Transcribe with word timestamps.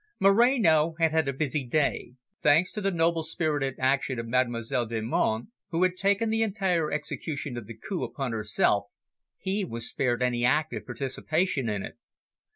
Moreno 0.19 0.95
had 0.97 1.27
a 1.27 1.31
busy 1.31 1.63
day. 1.63 2.13
Thanks 2.41 2.71
to 2.71 2.81
the 2.81 2.89
noble 2.89 3.21
spirited 3.21 3.75
action 3.77 4.17
of 4.17 4.25
Mademoiselle 4.25 4.87
Delmonte, 4.87 5.49
who 5.69 5.83
had 5.83 5.95
taken 5.95 6.31
the 6.31 6.41
entire 6.41 6.91
execution 6.91 7.55
of 7.55 7.67
the 7.67 7.77
coup 7.77 8.03
upon 8.03 8.31
herself, 8.31 8.85
he 9.37 9.63
was 9.63 9.87
spared 9.87 10.23
any 10.23 10.43
active 10.43 10.87
participation 10.87 11.69
in 11.69 11.83
it. 11.85 11.97